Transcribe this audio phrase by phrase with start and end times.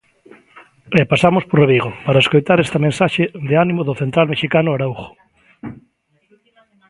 [0.99, 5.07] E pasamos por Vigo para escoitar esta mensaxe de ánimo do central mexicano Araujo.